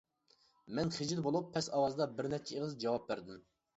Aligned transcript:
مەن 0.77 0.93
خىجىل 0.95 1.21
بولۇپ 1.29 1.51
پەس 1.57 1.69
ئاۋازدا 1.75 2.07
بىرنەچچە 2.17 2.57
ئېغىز 2.59 2.75
جاۋاب 2.85 3.07
بەردىم. 3.13 3.45